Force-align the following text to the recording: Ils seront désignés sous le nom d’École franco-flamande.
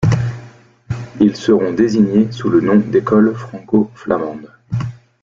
Ils 1.19 1.35
seront 1.35 1.73
désignés 1.73 2.31
sous 2.31 2.49
le 2.49 2.59
nom 2.59 2.77
d’École 2.77 3.35
franco-flamande. 3.35 4.49